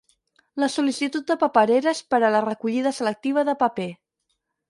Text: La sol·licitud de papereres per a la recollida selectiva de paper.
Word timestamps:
La 0.61 0.69
sol·licitud 0.75 1.27
de 1.31 1.35
papereres 1.43 2.01
per 2.13 2.21
a 2.29 2.33
la 2.37 2.41
recollida 2.47 2.95
selectiva 3.01 3.47
de 3.51 3.55
paper. 3.63 3.89